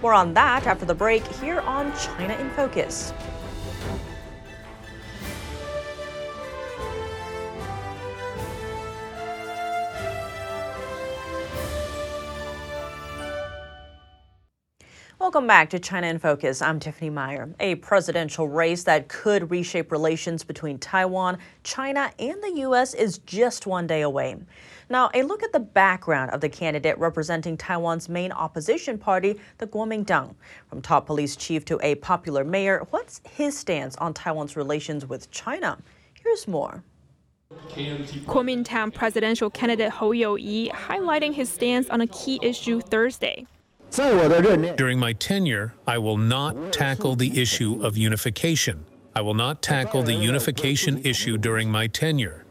More 0.00 0.14
on 0.14 0.32
that 0.34 0.68
after 0.68 0.84
the 0.84 0.94
break 0.94 1.26
here 1.26 1.58
on 1.60 1.92
China 1.98 2.34
in 2.34 2.50
Focus. 2.50 3.12
Welcome 15.34 15.48
back 15.48 15.70
to 15.70 15.80
China 15.80 16.06
in 16.06 16.20
Focus. 16.20 16.62
I'm 16.62 16.78
Tiffany 16.78 17.10
Meyer. 17.10 17.52
A 17.58 17.74
presidential 17.74 18.46
race 18.46 18.84
that 18.84 19.08
could 19.08 19.50
reshape 19.50 19.90
relations 19.90 20.44
between 20.44 20.78
Taiwan, 20.78 21.38
China, 21.64 22.12
and 22.20 22.40
the 22.40 22.60
U.S. 22.60 22.94
is 22.94 23.18
just 23.18 23.66
one 23.66 23.88
day 23.88 24.02
away. 24.02 24.36
Now, 24.88 25.10
a 25.12 25.24
look 25.24 25.42
at 25.42 25.52
the 25.52 25.58
background 25.58 26.30
of 26.30 26.40
the 26.40 26.48
candidate 26.48 26.96
representing 26.98 27.56
Taiwan's 27.56 28.08
main 28.08 28.30
opposition 28.30 28.96
party, 28.96 29.40
the 29.58 29.66
Kuomintang. 29.66 30.36
From 30.68 30.80
top 30.80 31.06
police 31.06 31.34
chief 31.34 31.64
to 31.64 31.80
a 31.82 31.96
popular 31.96 32.44
mayor, 32.44 32.86
what's 32.90 33.20
his 33.28 33.58
stance 33.58 33.96
on 33.96 34.14
Taiwan's 34.14 34.54
relations 34.54 35.04
with 35.04 35.32
China? 35.32 35.78
Here's 36.22 36.46
more. 36.46 36.84
Kuomintang 37.70 38.94
presidential 38.94 39.50
candidate 39.50 39.90
Hou 39.90 40.12
Yu-ih 40.12 40.70
highlighting 40.70 41.34
his 41.34 41.48
stance 41.48 41.90
on 41.90 42.02
a 42.02 42.06
key 42.06 42.38
issue 42.40 42.80
Thursday. 42.80 43.48
During 43.96 44.98
my 44.98 45.12
tenure, 45.12 45.72
I 45.86 45.98
will 45.98 46.16
not 46.16 46.72
tackle 46.72 47.14
the 47.14 47.40
issue 47.40 47.80
of 47.80 47.96
unification. 47.96 48.86
I 49.14 49.20
will 49.20 49.34
not 49.34 49.62
tackle 49.62 50.02
the 50.02 50.14
unification 50.14 51.00
issue 51.04 51.38
during 51.38 51.70
my 51.70 51.86
tenure. 51.86 52.44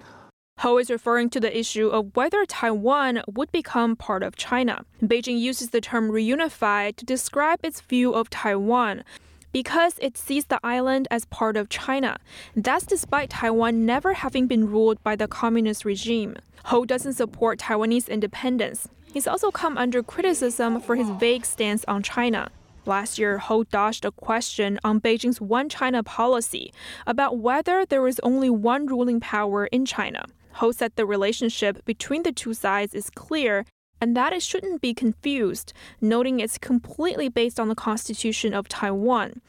Hou 0.60 0.78
is 0.78 0.90
referring 0.90 1.30
to 1.32 1.42
the 1.42 1.58
issue 1.58 1.90
of 1.90 2.16
whether 2.16 2.46
Taiwan 2.46 3.24
would 3.28 3.52
become 3.52 3.98
part 3.98 4.24
of 4.24 4.38
China. 4.38 4.86
Beijing 5.04 5.38
uses 5.38 5.72
the 5.72 5.82
term 5.82 6.10
reunified 6.10 6.96
to 6.96 7.06
describe 7.06 7.60
its 7.62 7.82
view 7.82 8.14
of 8.14 8.30
Taiwan 8.30 9.04
because 9.52 9.96
it 10.00 10.18
sees 10.18 10.46
the 10.46 10.62
island 10.64 11.10
as 11.12 11.26
part 11.26 11.58
of 11.58 11.68
China. 11.68 12.18
That's 12.56 12.86
despite 12.86 13.32
Taiwan 13.32 13.86
never 13.86 14.14
having 14.14 14.48
been 14.48 14.70
ruled 14.70 15.04
by 15.04 15.18
the 15.18 15.28
communist 15.28 15.84
regime. 15.84 16.38
Hou 16.66 16.86
doesn't 16.86 17.14
support 17.14 17.60
Taiwanese 17.60 18.08
independence. 18.08 18.88
He's 19.14 19.28
also 19.28 19.52
come 19.52 19.78
under 19.78 20.02
criticism 20.02 20.82
for 20.82 20.96
his 20.96 21.08
vague 21.12 21.46
stance 21.46 21.86
on 21.88 22.02
China. 22.02 22.50
Last 22.88 23.20
year, 23.20 23.38
Hou 23.38 23.64
dodged 23.64 24.06
a 24.06 24.12
question 24.12 24.80
on 24.84 25.00
Beijing's 25.00 25.40
One 25.40 25.70
China 25.70 26.02
policy 26.02 26.74
about 27.06 27.38
whether 27.38 27.86
there 27.86 28.08
is 28.08 28.20
only 28.24 28.50
one 28.50 28.88
ruling 28.88 29.20
power 29.20 29.68
in 29.68 29.86
China. 29.86 30.26
Hou 30.54 30.74
said 30.74 30.94
the 30.96 31.06
relationship 31.06 31.86
between 31.86 32.24
the 32.24 32.32
two 32.32 32.56
sides 32.56 32.96
is 32.96 33.12
clear 33.12 33.66
and 34.04 34.18
that 34.18 34.34
it 34.34 34.44
shouldn't 34.44 34.82
be 34.82 34.94
confused, 34.94 35.72
noting 36.02 36.42
it's 36.42 36.58
completely 36.58 37.30
based 37.30 37.58
on 37.58 37.70
the 37.70 37.76
Constitution 37.90 38.54
of 38.54 38.68
Taiwan. 38.68 39.40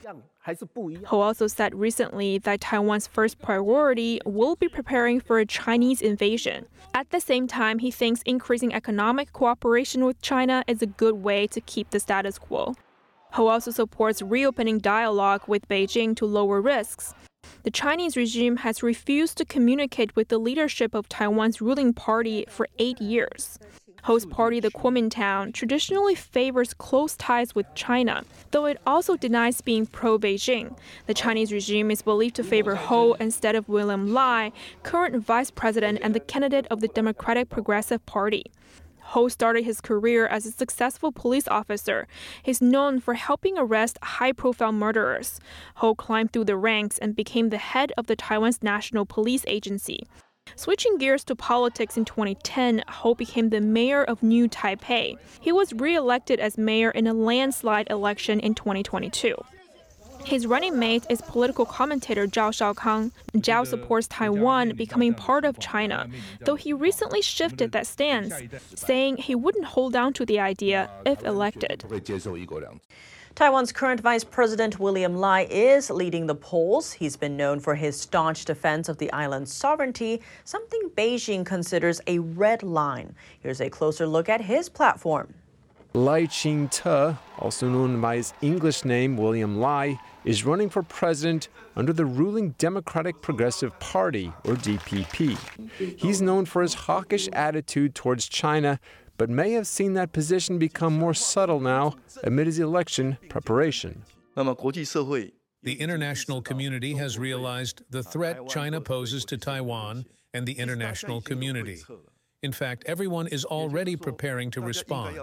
Hou 1.06 1.18
also 1.18 1.48
said 1.48 1.74
recently 1.74 2.38
that 2.38 2.60
Taiwan's 2.60 3.08
first 3.08 3.40
priority 3.40 4.20
will 4.24 4.54
be 4.54 4.68
preparing 4.68 5.18
for 5.18 5.40
a 5.40 5.44
Chinese 5.44 6.00
invasion. 6.00 6.66
At 6.94 7.10
the 7.10 7.18
same 7.18 7.48
time, 7.48 7.80
he 7.80 7.90
thinks 7.90 8.22
increasing 8.22 8.72
economic 8.72 9.32
cooperation 9.32 10.04
with 10.04 10.22
China 10.22 10.62
is 10.68 10.82
a 10.82 10.86
good 10.86 11.16
way 11.16 11.48
to 11.48 11.60
keep 11.60 11.90
the 11.90 11.98
status 11.98 12.38
quo. 12.38 12.76
Hou 13.32 13.48
also 13.48 13.72
supports 13.72 14.22
reopening 14.22 14.78
dialogue 14.78 15.42
with 15.48 15.66
Beijing 15.66 16.14
to 16.18 16.26
lower 16.26 16.60
risks. 16.60 17.12
The 17.64 17.72
Chinese 17.72 18.16
regime 18.16 18.58
has 18.58 18.84
refused 18.84 19.36
to 19.38 19.44
communicate 19.44 20.14
with 20.14 20.28
the 20.28 20.38
leadership 20.38 20.94
of 20.94 21.08
Taiwan's 21.08 21.60
ruling 21.60 21.92
party 21.92 22.44
for 22.48 22.68
eight 22.78 23.00
years. 23.00 23.58
Hou's 24.04 24.26
party, 24.26 24.60
the 24.60 24.70
Kuomintang, 24.70 25.54
traditionally 25.54 26.14
favors 26.14 26.74
close 26.74 27.16
ties 27.16 27.54
with 27.54 27.64
China, 27.74 28.22
though 28.50 28.66
it 28.66 28.78
also 28.86 29.16
denies 29.16 29.62
being 29.62 29.86
pro 29.86 30.18
Beijing. 30.18 30.76
The 31.06 31.14
Chinese 31.14 31.50
regime 31.50 31.90
is 31.90 32.02
believed 32.02 32.36
to 32.36 32.44
favor 32.44 32.74
Hou 32.74 33.14
instead 33.14 33.54
of 33.54 33.66
William 33.66 34.12
Lai, 34.12 34.52
current 34.82 35.24
vice 35.24 35.50
president 35.50 36.00
and 36.02 36.14
the 36.14 36.20
candidate 36.20 36.66
of 36.70 36.82
the 36.82 36.88
Democratic 36.88 37.48
Progressive 37.48 38.04
Party. 38.04 38.44
Hou 38.98 39.30
started 39.30 39.64
his 39.64 39.80
career 39.80 40.26
as 40.26 40.44
a 40.44 40.52
successful 40.52 41.10
police 41.10 41.48
officer. 41.48 42.06
He's 42.42 42.60
known 42.60 43.00
for 43.00 43.14
helping 43.14 43.56
arrest 43.56 43.98
high 44.02 44.32
profile 44.32 44.72
murderers. 44.72 45.40
Hou 45.76 45.94
climbed 45.94 46.34
through 46.34 46.44
the 46.44 46.58
ranks 46.58 46.98
and 46.98 47.16
became 47.16 47.48
the 47.48 47.56
head 47.56 47.90
of 47.96 48.06
the 48.06 48.16
Taiwan's 48.16 48.62
National 48.62 49.06
Police 49.06 49.46
Agency. 49.48 50.06
Switching 50.56 50.98
gears 50.98 51.24
to 51.24 51.34
politics 51.34 51.96
in 51.96 52.04
2010, 52.04 52.84
Hou 52.88 53.14
became 53.14 53.48
the 53.48 53.60
mayor 53.60 54.04
of 54.04 54.22
New 54.22 54.48
Taipei. 54.48 55.18
He 55.40 55.50
was 55.50 55.72
re 55.72 55.94
elected 55.96 56.38
as 56.38 56.56
mayor 56.56 56.90
in 56.90 57.06
a 57.06 57.14
landslide 57.14 57.90
election 57.90 58.40
in 58.40 58.54
2022. 58.54 59.34
His 60.24 60.46
running 60.46 60.78
mate 60.78 61.04
is 61.10 61.20
political 61.20 61.66
commentator 61.66 62.26
Zhao 62.26 62.50
Shaokang. 62.50 63.10
Zhao 63.34 63.66
supports 63.66 64.06
Taiwan 64.06 64.74
becoming 64.74 65.12
part 65.12 65.44
of 65.44 65.58
China, 65.58 66.08
though 66.40 66.54
he 66.54 66.72
recently 66.72 67.20
shifted 67.20 67.72
that 67.72 67.86
stance, 67.86 68.32
saying 68.74 69.18
he 69.18 69.34
wouldn't 69.34 69.66
hold 69.66 69.94
on 69.94 70.14
to 70.14 70.24
the 70.24 70.40
idea 70.40 70.88
if 71.04 71.22
elected. 71.24 71.84
Taiwan's 73.34 73.72
current 73.72 73.98
Vice 74.00 74.22
President 74.22 74.78
William 74.78 75.16
Lai 75.16 75.48
is 75.50 75.90
leading 75.90 76.28
the 76.28 76.36
polls. 76.36 76.92
He's 76.92 77.16
been 77.16 77.36
known 77.36 77.58
for 77.58 77.74
his 77.74 78.00
staunch 78.00 78.44
defense 78.44 78.88
of 78.88 78.98
the 78.98 79.10
island's 79.10 79.52
sovereignty, 79.52 80.22
something 80.44 80.88
Beijing 80.96 81.44
considers 81.44 82.00
a 82.06 82.20
red 82.20 82.62
line. 82.62 83.12
Here's 83.40 83.60
a 83.60 83.68
closer 83.68 84.06
look 84.06 84.28
at 84.28 84.40
his 84.40 84.68
platform. 84.68 85.34
Lai 85.94 86.26
Ching-te, 86.26 87.16
also 87.38 87.68
known 87.68 88.00
by 88.00 88.16
his 88.16 88.32
English 88.40 88.84
name 88.84 89.16
William 89.16 89.60
Lai, 89.60 89.98
is 90.24 90.44
running 90.44 90.70
for 90.70 90.84
president 90.84 91.48
under 91.74 91.92
the 91.92 92.06
ruling 92.06 92.50
Democratic 92.58 93.20
Progressive 93.20 93.76
Party, 93.80 94.32
or 94.44 94.54
DPP. 94.54 95.36
He's 95.96 96.22
known 96.22 96.46
for 96.46 96.62
his 96.62 96.74
hawkish 96.74 97.28
attitude 97.32 97.96
towards 97.96 98.28
China, 98.28 98.78
but 99.16 99.30
may 99.30 99.52
have 99.52 99.66
seen 99.66 99.94
that 99.94 100.12
position 100.12 100.58
become 100.58 100.96
more 100.96 101.14
subtle 101.14 101.60
now 101.60 101.94
amid 102.22 102.46
his 102.46 102.58
election 102.58 103.16
preparation. 103.28 104.02
The 105.62 105.80
international 105.80 106.42
community 106.42 106.94
has 106.94 107.18
realized 107.18 107.82
the 107.88 108.02
threat 108.02 108.48
China 108.48 108.80
poses 108.80 109.24
to 109.26 109.38
Taiwan 109.38 110.04
and 110.34 110.46
the 110.46 110.52
international 110.52 111.20
community. 111.20 111.82
In 112.42 112.52
fact, 112.52 112.84
everyone 112.86 113.26
is 113.28 113.46
already 113.46 113.96
preparing 113.96 114.50
to 114.50 114.60
respond. 114.60 115.18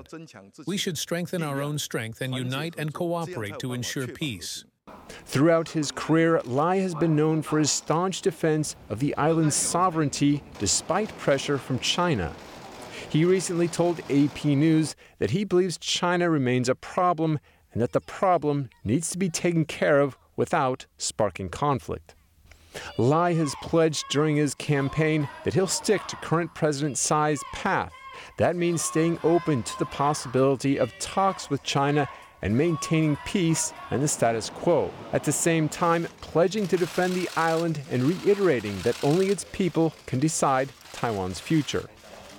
We 0.65 0.77
should 0.77 0.97
strengthen 0.97 1.43
our 1.43 1.61
own 1.61 1.77
strength 1.77 2.21
and 2.21 2.33
unite 2.33 2.73
and 2.79 2.91
cooperate 2.91 3.59
to 3.59 3.73
ensure 3.73 4.07
peace. 4.07 4.65
Throughout 5.25 5.69
his 5.69 5.91
career, 5.91 6.41
Lai 6.45 6.77
has 6.77 6.95
been 6.95 7.15
known 7.15 7.43
for 7.43 7.59
his 7.59 7.69
staunch 7.69 8.23
defense 8.23 8.75
of 8.89 8.99
the 8.99 9.15
island's 9.17 9.55
sovereignty 9.55 10.41
despite 10.57 11.15
pressure 11.19 11.59
from 11.59 11.77
China. 11.77 12.33
He 13.09 13.25
recently 13.25 13.67
told 13.67 13.99
AP 14.09 14.45
News 14.45 14.95
that 15.19 15.31
he 15.31 15.43
believes 15.43 15.77
China 15.77 16.29
remains 16.29 16.69
a 16.69 16.75
problem 16.75 17.39
and 17.73 17.81
that 17.81 17.93
the 17.93 18.01
problem 18.01 18.69
needs 18.83 19.09
to 19.11 19.17
be 19.17 19.29
taken 19.29 19.65
care 19.65 19.99
of 19.99 20.17
without 20.35 20.85
sparking 20.97 21.49
conflict. 21.49 22.15
Lai 22.97 23.33
has 23.33 23.55
pledged 23.61 24.05
during 24.09 24.37
his 24.37 24.55
campaign 24.55 25.27
that 25.43 25.53
he'll 25.53 25.67
stick 25.67 26.05
to 26.07 26.15
current 26.17 26.53
President 26.55 26.97
Tsai's 26.97 27.43
path. 27.53 27.91
That 28.37 28.55
means 28.55 28.81
staying 28.81 29.19
open 29.23 29.63
to 29.63 29.79
the 29.79 29.85
possibility 29.85 30.77
of 30.77 30.97
talks 30.99 31.49
with 31.49 31.63
China 31.63 32.07
and 32.41 32.57
maintaining 32.57 33.17
peace 33.25 33.73
and 33.91 34.01
the 34.01 34.07
status 34.07 34.49
quo. 34.49 34.91
At 35.13 35.23
the 35.23 35.31
same 35.31 35.69
time, 35.69 36.07
pledging 36.21 36.67
to 36.67 36.77
defend 36.77 37.13
the 37.13 37.29
island 37.35 37.81
and 37.91 38.03
reiterating 38.03 38.79
that 38.79 39.01
only 39.03 39.27
its 39.27 39.45
people 39.51 39.93
can 40.07 40.19
decide 40.19 40.69
Taiwan's 40.93 41.39
future. 41.39 41.89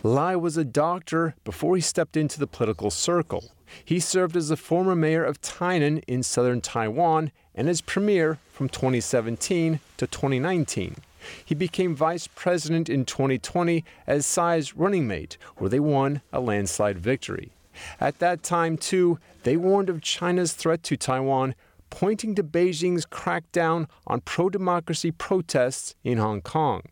Lai 0.05 0.35
was 0.35 0.57
a 0.57 0.65
doctor 0.65 1.37
before 1.45 1.77
he 1.77 1.81
stepped 1.81 2.17
into 2.17 2.41
the 2.41 2.47
political 2.49 2.91
circle. 2.91 3.53
He 3.85 4.01
served 4.01 4.37
as 4.37 4.49
the 4.49 4.57
former 4.57 4.97
mayor 4.97 5.25
of 5.25 5.41
Tainan 5.41 6.03
in 6.09 6.25
southern 6.25 6.61
Taiwan 6.61 7.31
and 7.55 7.69
as 7.69 7.81
premier 7.81 8.39
from 8.51 8.69
2017 8.69 9.79
to 9.99 10.07
2019. 10.09 10.97
He 11.45 11.55
became 11.55 11.95
vice 11.95 12.27
president 12.27 12.89
in 12.89 13.05
2020 13.05 13.85
as 14.09 14.27
Tsai's 14.27 14.77
running 14.77 15.07
mate, 15.07 15.39
where 15.57 15.71
they 15.71 15.79
won 15.79 16.21
a 16.33 16.41
landslide 16.41 16.99
victory. 16.99 17.53
At 18.01 18.19
that 18.19 18.43
time, 18.43 18.77
too, 18.77 19.21
they 19.45 19.57
warned 19.57 19.89
of 19.89 20.03
China's 20.03 20.53
threat 20.53 20.83
to 20.85 20.97
Taiwan, 20.97 21.55
pointing 21.91 22.35
to 22.35 22.43
Beijing's 22.43 23.07
crackdown 23.07 23.89
on 24.07 24.21
pro 24.23 24.51
democracy 24.51 25.13
protests 25.13 25.95
in 26.03 26.19
Hong 26.19 26.41
Kong. 26.41 26.83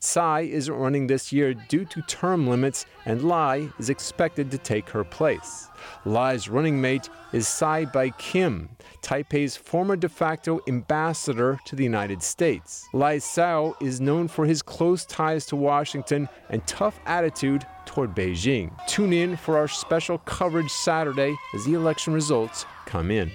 Tsai 0.00 0.40
isn't 0.40 0.74
running 0.74 1.06
this 1.06 1.32
year 1.32 1.54
due 1.54 1.84
to 1.86 2.02
term 2.02 2.46
limits, 2.46 2.86
and 3.06 3.22
Lai 3.22 3.68
is 3.78 3.90
expected 3.90 4.50
to 4.50 4.58
take 4.58 4.88
her 4.90 5.04
place. 5.04 5.68
Lai's 6.04 6.48
running 6.48 6.80
mate 6.80 7.08
is 7.32 7.46
Tsai 7.46 7.84
Bi-khim, 7.84 8.68
Taipei's 9.02 9.56
former 9.56 9.96
de 9.96 10.08
facto 10.08 10.60
ambassador 10.66 11.58
to 11.66 11.76
the 11.76 11.84
United 11.84 12.22
States. 12.22 12.88
Lai 12.92 13.18
Sao 13.18 13.74
is 13.80 14.00
known 14.00 14.28
for 14.28 14.46
his 14.46 14.62
close 14.62 15.04
ties 15.04 15.46
to 15.46 15.56
Washington 15.56 16.28
and 16.48 16.66
tough 16.66 16.98
attitude 17.06 17.66
toward 17.86 18.14
Beijing. 18.14 18.70
Tune 18.86 19.12
in 19.12 19.36
for 19.36 19.58
our 19.58 19.68
special 19.68 20.18
coverage 20.18 20.70
Saturday 20.70 21.36
as 21.54 21.64
the 21.64 21.74
election 21.74 22.14
results 22.14 22.64
come 22.86 23.10
in. 23.10 23.30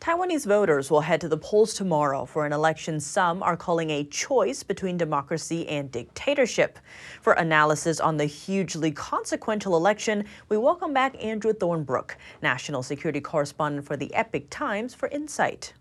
Taiwanese 0.00 0.46
voters 0.46 0.90
will 0.90 1.02
head 1.02 1.20
to 1.20 1.28
the 1.28 1.36
polls 1.36 1.74
tomorrow 1.74 2.24
for 2.24 2.46
an 2.46 2.54
election 2.54 2.98
some 3.00 3.42
are 3.42 3.54
calling 3.54 3.90
a 3.90 4.04
choice 4.04 4.62
between 4.62 4.96
democracy 4.96 5.68
and 5.68 5.92
dictatorship. 5.92 6.78
For 7.20 7.34
analysis 7.34 8.00
on 8.00 8.16
the 8.16 8.24
hugely 8.24 8.92
consequential 8.92 9.76
election, 9.76 10.24
we 10.48 10.56
welcome 10.56 10.94
back 10.94 11.22
Andrew 11.22 11.52
Thornebrooke, 11.52 12.12
national 12.40 12.82
security 12.82 13.20
correspondent 13.20 13.86
for 13.86 13.98
the 13.98 14.10
Epoch 14.14 14.48
Times, 14.48 14.94
for 14.94 15.06
insight. 15.08 15.74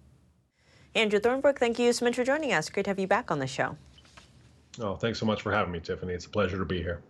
Andrew 0.96 1.22
Thornebrooke, 1.22 1.58
thank 1.58 1.80
you 1.80 1.94
so 1.94 2.04
much 2.04 2.16
for 2.16 2.26
joining 2.26 2.52
us. 2.52 2.70
Great 2.70 2.84
to 2.84 2.90
have 2.90 3.00
you 3.00 3.08
back 3.08 3.32
on 3.32 3.40
the 3.40 3.48
show. 3.48 3.78
Oh, 4.82 4.98
thanks 4.98 5.18
so 5.18 5.26
much 5.26 5.42
for 5.42 5.54
having 5.54 5.72
me, 5.72 5.80
Tiffany. 5.80 6.12
It's 6.12 6.26
a 6.26 6.30
pleasure 6.30 6.58
to 6.58 6.66
be 6.66 6.82
here. 6.82 7.02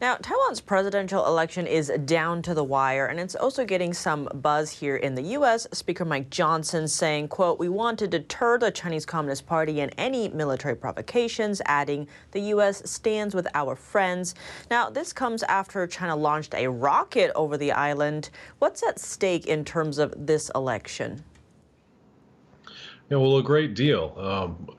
Now, 0.00 0.16
Taiwan's 0.16 0.62
presidential 0.62 1.26
election 1.26 1.66
is 1.66 1.92
down 2.06 2.40
to 2.42 2.54
the 2.54 2.64
wire, 2.64 3.04
and 3.04 3.20
it's 3.20 3.34
also 3.34 3.66
getting 3.66 3.92
some 3.92 4.30
buzz 4.32 4.70
here 4.70 4.96
in 4.96 5.14
the 5.14 5.22
U.S. 5.22 5.66
Speaker 5.72 6.06
Mike 6.06 6.30
Johnson 6.30 6.88
saying, 6.88 7.28
quote, 7.28 7.58
we 7.58 7.68
want 7.68 7.98
to 7.98 8.06
deter 8.06 8.56
the 8.56 8.70
Chinese 8.70 9.04
Communist 9.04 9.46
Party 9.46 9.82
and 9.82 9.92
any 9.98 10.30
military 10.30 10.74
provocations, 10.74 11.60
adding, 11.66 12.08
the 12.30 12.40
U.S. 12.40 12.90
stands 12.90 13.34
with 13.34 13.46
our 13.52 13.76
friends. 13.76 14.34
Now, 14.70 14.88
this 14.88 15.12
comes 15.12 15.42
after 15.42 15.86
China 15.86 16.16
launched 16.16 16.54
a 16.54 16.66
rocket 16.66 17.30
over 17.34 17.58
the 17.58 17.72
island. 17.72 18.30
What's 18.58 18.82
at 18.82 18.98
stake 18.98 19.48
in 19.48 19.66
terms 19.66 19.98
of 19.98 20.14
this 20.16 20.50
election? 20.54 21.22
Yeah, 23.10 23.18
well, 23.18 23.36
a 23.36 23.42
great 23.42 23.74
deal. 23.74 24.14
Um, 24.16 24.70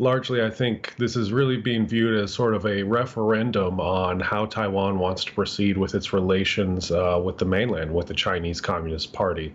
largely, 0.00 0.42
I 0.42 0.48
think 0.48 0.94
this 0.96 1.14
is 1.14 1.30
really 1.30 1.58
being 1.58 1.86
viewed 1.86 2.18
as 2.18 2.32
sort 2.32 2.54
of 2.54 2.64
a 2.64 2.82
referendum 2.82 3.78
on 3.80 4.18
how 4.18 4.46
Taiwan 4.46 4.98
wants 4.98 5.24
to 5.26 5.32
proceed 5.32 5.76
with 5.76 5.94
its 5.94 6.14
relations 6.14 6.90
uh, 6.90 7.20
with 7.22 7.36
the 7.36 7.44
mainland, 7.44 7.94
with 7.94 8.06
the 8.06 8.14
Chinese 8.14 8.60
Communist 8.60 9.12
Party. 9.12 9.54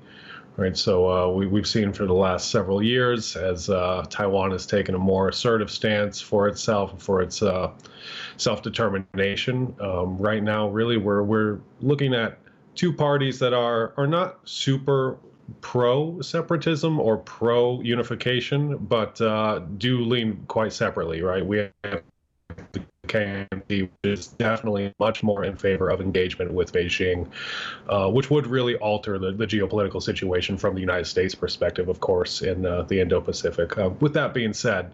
Right, 0.57 0.77
so 0.77 1.09
uh, 1.11 1.27
we, 1.33 1.47
we've 1.47 1.67
seen 1.67 1.91
for 1.91 2.05
the 2.05 2.13
last 2.13 2.49
several 2.49 2.81
years 2.81 3.35
as 3.35 3.69
uh, 3.69 4.05
Taiwan 4.09 4.51
has 4.51 4.65
taken 4.65 4.95
a 4.95 4.97
more 4.97 5.27
assertive 5.27 5.69
stance 5.69 6.21
for 6.21 6.47
itself 6.47 7.01
for 7.01 7.21
its 7.21 7.41
uh, 7.41 7.71
self-determination. 8.37 9.75
Um, 9.81 10.17
right 10.17 10.41
now, 10.41 10.69
really, 10.69 10.95
we're 10.95 11.23
we're 11.23 11.59
looking 11.81 12.13
at 12.13 12.39
two 12.73 12.93
parties 12.93 13.37
that 13.39 13.53
are 13.53 13.93
are 13.97 14.07
not 14.07 14.47
super 14.47 15.17
pro 15.61 16.21
separatism 16.21 16.99
or 16.99 17.17
pro 17.17 17.81
unification, 17.81 18.77
but 18.77 19.19
uh, 19.21 19.59
do 19.77 20.03
lean 20.03 20.43
quite 20.47 20.73
separately, 20.73 21.21
right? 21.21 21.45
We 21.45 21.69
have 21.83 22.03
the 22.71 22.83
KMT, 23.07 23.81
which 23.81 23.91
is 24.03 24.27
definitely 24.27 24.93
much 24.99 25.23
more 25.23 25.43
in 25.45 25.55
favor 25.55 25.89
of 25.89 26.01
engagement 26.01 26.51
with 26.51 26.71
Beijing, 26.73 27.29
uh, 27.89 28.09
which 28.09 28.29
would 28.29 28.47
really 28.47 28.75
alter 28.77 29.17
the, 29.19 29.31
the, 29.31 29.45
geopolitical 29.45 30.01
situation 30.01 30.57
from 30.57 30.73
the 30.73 30.81
United 30.81 31.05
States 31.05 31.35
perspective, 31.35 31.87
of 31.87 31.99
course, 31.99 32.41
in 32.41 32.65
uh, 32.65 32.83
the 32.83 32.99
Indo 32.99 33.21
Pacific. 33.21 33.77
Uh, 33.77 33.89
with 33.99 34.13
that 34.13 34.33
being 34.33 34.53
said, 34.53 34.91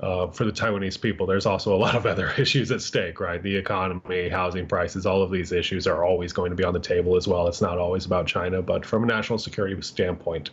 uh, 0.00 0.26
for 0.28 0.44
the 0.44 0.52
Taiwanese 0.52 1.00
people, 1.00 1.26
there's 1.26 1.46
also 1.46 1.74
a 1.74 1.78
lot 1.78 1.94
of 1.94 2.06
other 2.06 2.30
issues 2.38 2.70
at 2.70 2.80
stake, 2.80 3.20
right? 3.20 3.42
The 3.42 3.54
economy, 3.54 4.28
housing 4.28 4.66
prices, 4.66 5.06
all 5.06 5.22
of 5.22 5.30
these 5.30 5.52
issues 5.52 5.86
are 5.86 6.04
always 6.04 6.32
going 6.32 6.50
to 6.50 6.56
be 6.56 6.64
on 6.64 6.74
the 6.74 6.80
table 6.80 7.16
as 7.16 7.28
well. 7.28 7.46
It's 7.46 7.60
not 7.60 7.78
always 7.78 8.04
about 8.04 8.26
China, 8.26 8.60
but 8.60 8.84
from 8.84 9.04
a 9.04 9.06
national 9.06 9.38
security 9.38 9.80
standpoint, 9.82 10.50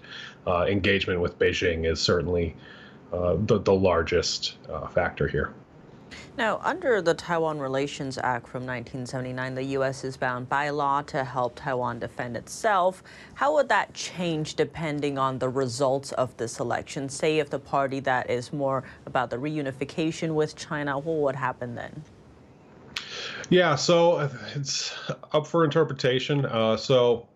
uh, 0.48 0.66
engagement 0.66 1.20
with 1.20 1.38
Beijing 1.40 1.90
is 1.90 2.00
certainly 2.00 2.56
uh, 3.12 3.36
the, 3.40 3.60
the 3.60 3.74
largest 3.74 4.58
uh, 4.70 4.88
factor 4.88 5.28
here. 5.28 5.54
Now, 6.38 6.60
under 6.64 7.02
the 7.02 7.14
Taiwan 7.14 7.60
Relations 7.60 8.18
Act 8.18 8.48
from 8.48 8.62
1979, 8.62 9.56
the 9.56 9.64
U.S. 9.64 10.04
is 10.04 10.18
bound 10.18 10.50
by 10.50 10.70
law 10.70 11.02
to 11.04 11.24
help 11.24 11.56
Taiwan 11.56 12.00
defend 12.00 12.38
itself. 12.38 13.04
How 13.34 13.54
would 13.56 13.70
that 13.70 13.94
change 13.94 14.56
depending 14.56 15.18
on 15.18 15.40
the 15.40 15.50
results 15.50 16.12
of 16.14 16.36
this 16.38 16.60
election? 16.60 17.10
Say, 17.10 17.40
if 17.40 17.50
the 17.50 17.60
party 17.60 18.00
that 18.02 18.30
is 18.30 18.54
more 18.54 18.84
about 19.06 19.30
the 19.30 19.38
reunification 19.38 20.34
with 20.34 20.56
China, 20.56 20.98
what 20.98 21.18
would 21.18 21.36
happen 21.36 21.76
then? 21.76 22.04
Yeah, 23.50 23.76
so 23.76 24.30
it's 24.56 24.94
up 25.34 25.46
for 25.46 25.66
interpretation. 25.66 26.46
Uh, 26.46 26.78
so 26.78 27.28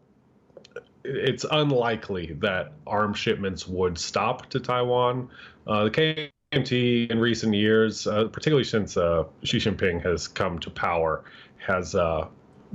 it's 1.04 1.46
unlikely 1.52 2.38
that 2.40 2.72
arms 2.88 3.18
shipments 3.18 3.68
would 3.68 3.98
stop 3.98 4.50
to 4.50 4.60
Taiwan. 4.60 5.30
Uh, 5.68 5.86
the 5.86 6.32
KMT 6.56 7.12
in 7.12 7.20
recent 7.20 7.54
years, 7.54 8.08
uh, 8.08 8.26
particularly 8.26 8.64
since 8.64 8.96
uh, 8.98 9.26
Xi 9.44 9.58
Jinping 9.58 10.02
has 10.04 10.28
come 10.28 10.58
to 10.60 10.70
power, 10.70 11.24
has 11.58 11.96
uh, 11.96 12.28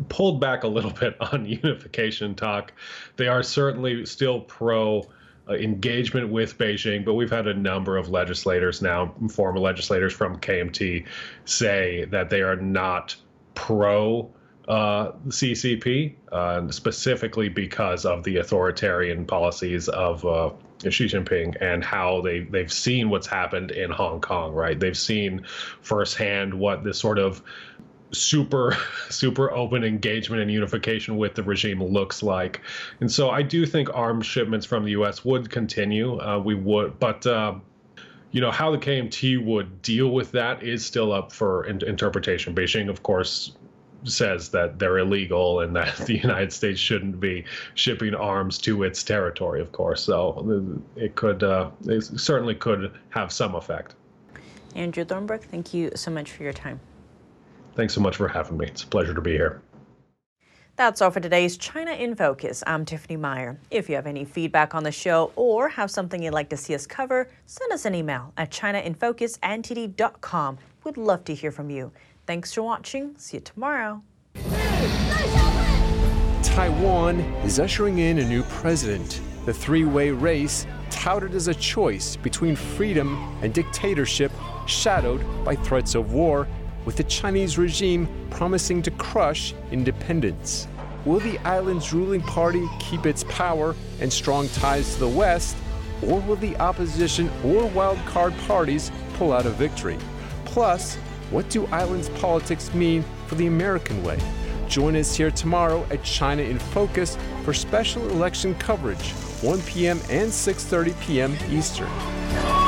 pulled 0.09 0.40
back 0.40 0.64
a 0.64 0.69
little 0.69 0.90
bit 1.01 1.16
on 1.21 1.47
unification 1.47 2.35
talk. 2.35 2.73
They 3.16 3.29
are 3.29 3.43
certainly 3.43 4.07
still 4.07 4.40
pro. 4.40 5.09
Uh, 5.49 5.55
engagement 5.55 6.29
with 6.29 6.57
Beijing, 6.59 7.05
but 7.05 7.14
we've 7.14 7.31
had 7.31 7.49
a 7.49 7.55
number 7.55 7.97
of 7.97 8.11
legislators 8.11 8.83
now, 8.83 9.12
former 9.31 9.59
legislators 9.59 10.12
from 10.12 10.38
KMT, 10.38 11.07
say 11.45 12.05
that 12.11 12.31
they 12.31 12.43
are 12.43 12.55
not 12.55 13.16
pro 13.55 14.31
uh, 14.69 15.12
CCP, 15.27 16.14
uh, 16.31 16.71
specifically 16.71 17.49
because 17.49 18.05
of 18.05 18.23
the 18.23 18.37
authoritarian 18.37 19.25
policies 19.25 19.88
of 19.88 20.25
uh, 20.25 20.51
Xi 20.88 21.07
Jinping 21.07 21.57
and 21.61 21.85
how 21.85 22.21
they 22.23 22.40
they've 22.40 22.73
seen 22.73 23.11
what's 23.11 23.27
happened 23.27 23.71
in 23.71 23.90
Hong 23.90 24.21
Kong, 24.21 24.53
right? 24.55 24.79
They've 24.79 24.97
seen 24.97 25.45
firsthand 25.83 26.55
what 26.55 26.85
this 26.85 26.99
sort 26.99 27.19
of 27.19 27.43
super 28.12 28.77
super 29.11 29.51
open 29.53 29.85
engagement 29.85 30.40
and 30.43 30.51
unification 30.51 31.16
with 31.16 31.35
the 31.35 31.43
regime 31.43 31.83
looks 31.83 32.23
like. 32.23 32.61
And 33.01 33.11
so 33.11 33.31
i 33.31 33.43
do 33.43 33.66
think 33.66 33.88
arms 33.95 34.27
shipments 34.27 34.66
from 34.66 34.85
the 34.85 34.93
us 34.93 35.25
would 35.25 35.51
continue. 35.51 36.19
Uh, 36.19 36.38
we 36.38 36.55
would 36.55 36.99
but 36.99 37.27
uh, 37.27 37.55
you 38.31 38.40
know 38.40 38.51
how 38.51 38.71
the 38.71 38.79
kmt 38.79 39.45
would 39.45 39.83
deal 39.83 40.09
with 40.11 40.33
that 40.33 40.62
is 40.62 40.85
still 40.85 41.12
up 41.12 41.33
for 41.33 41.66
in- 41.66 41.85
interpretation. 41.85 42.55
Beijing 42.55 42.88
of 42.88 43.03
course 43.03 43.53
says 44.04 44.48
that 44.50 44.78
they're 44.78 44.98
illegal 44.98 45.60
and 45.60 45.74
that 45.76 45.96
the 45.98 46.18
United 46.22 46.52
States 46.52 46.80
shouldn't 46.80 47.20
be 47.20 47.44
shipping 47.74 48.14
arms 48.14 48.58
to 48.58 48.82
its 48.82 49.02
territory, 49.02 49.60
of 49.60 49.72
course. 49.72 50.02
So 50.02 50.82
it 50.96 51.14
could, 51.14 51.42
uh, 51.42 51.70
it 51.86 52.02
certainly 52.02 52.54
could 52.54 52.92
have 53.10 53.32
some 53.32 53.54
effect. 53.54 53.94
Andrew 54.74 55.04
Thornebrooke, 55.04 55.44
thank 55.44 55.74
you 55.74 55.90
so 55.94 56.10
much 56.10 56.30
for 56.30 56.42
your 56.42 56.52
time. 56.52 56.80
Thanks 57.74 57.94
so 57.94 58.00
much 58.00 58.16
for 58.16 58.28
having 58.28 58.56
me. 58.56 58.66
It's 58.66 58.82
a 58.82 58.86
pleasure 58.86 59.14
to 59.14 59.20
be 59.20 59.32
here. 59.32 59.62
That's 60.76 61.02
all 61.02 61.10
for 61.10 61.20
today's 61.20 61.58
China 61.58 61.92
in 61.92 62.14
Focus. 62.14 62.62
I'm 62.66 62.86
Tiffany 62.86 63.16
Meyer. 63.16 63.60
If 63.70 63.90
you 63.90 63.96
have 63.96 64.06
any 64.06 64.24
feedback 64.24 64.74
on 64.74 64.82
the 64.82 64.90
show 64.90 65.30
or 65.36 65.68
have 65.68 65.90
something 65.90 66.22
you'd 66.22 66.32
like 66.32 66.48
to 66.50 66.56
see 66.56 66.74
us 66.74 66.86
cover, 66.86 67.28
send 67.44 67.70
us 67.70 67.84
an 67.84 67.94
email 67.94 68.32
at 68.38 68.50
chinainfocus 68.50 69.38
at 69.42 69.60
ntd.com. 69.60 70.56
We'd 70.84 70.96
love 70.96 71.24
to 71.24 71.34
hear 71.34 71.50
from 71.50 71.68
you. 71.68 71.92
Thanks 72.31 72.55
for 72.55 72.62
watching. 72.62 73.16
See 73.19 73.38
you 73.38 73.40
tomorrow. 73.40 74.05
Taiwan 76.45 77.19
is 77.43 77.59
ushering 77.59 77.99
in 77.99 78.21
a 78.21 78.25
new 78.25 78.45
president. 78.45 79.21
The 79.47 79.53
three 79.53 79.85
way 79.85 80.12
race, 80.12 80.64
touted 80.90 81.35
as 81.35 81.49
a 81.49 81.55
choice 81.55 82.14
between 82.14 82.55
freedom 82.55 83.19
and 83.43 83.53
dictatorship, 83.53 84.31
shadowed 84.69 85.25
by 85.45 85.57
threats 85.57 85.97
of 85.97 86.12
war, 86.12 86.47
with 86.85 86.97
the 86.97 87.03
Chinese 87.03 87.59
regime 87.59 88.09
promising 88.31 88.81
to 88.83 88.93
crush 88.93 89.53
independence. 89.73 90.69
Will 91.05 91.19
the 91.19 91.37
island's 91.38 91.93
ruling 91.93 92.23
party 92.23 92.64
keep 92.79 93.07
its 93.07 93.25
power 93.25 93.75
and 94.01 94.12
strong 94.12 94.47
ties 94.51 94.95
to 94.95 95.01
the 95.01 95.09
West, 95.09 95.57
or 96.01 96.21
will 96.21 96.37
the 96.37 96.57
opposition 96.59 97.29
or 97.45 97.69
wildcard 97.71 98.38
parties 98.47 98.93
pull 99.14 99.33
out 99.33 99.47
a 99.47 99.51
victory? 99.51 99.99
Plus, 100.45 100.97
what 101.31 101.49
do 101.49 101.66
island's 101.66 102.09
politics 102.11 102.73
mean 102.75 103.05
for 103.27 103.37
the 103.37 103.47
American 103.47 104.03
way? 104.03 104.19
Join 104.69 104.97
us 104.97 105.16
here 105.16 105.31
tomorrow 105.31 105.85
at 105.90 106.03
China 106.05 106.43
in 106.43 106.59
Focus 106.59 107.16
for 107.45 107.53
special 107.53 108.09
election 108.11 108.55
coverage, 108.57 109.12
1 109.43 109.61
p.m. 109.62 109.99
and 110.11 110.31
6:30 110.31 111.01
p.m. 111.01 111.37
Eastern. 111.51 112.60